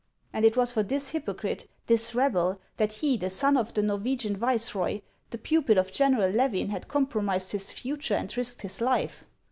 And 0.33 0.43
it 0.45 0.57
was 0.57 0.71
for 0.73 0.81
this 0.81 1.09
hypocrite, 1.11 1.69
this 1.85 2.15
rebel, 2.15 2.59
that 2.77 2.91
he, 2.91 3.17
the 3.17 3.29
son 3.29 3.55
of 3.55 3.75
the 3.75 3.83
Norwegian 3.83 4.35
viceroy, 4.35 5.01
the 5.29 5.37
pupil 5.37 5.77
of 5.77 5.91
General 5.91 6.31
Levin, 6.31 6.69
had 6.71 6.87
compromised 6.87 7.51
his 7.51 7.71
future 7.71 8.15
and 8.15 8.35
risked 8.35 8.63
his 8.63 8.81
life 8.81 9.25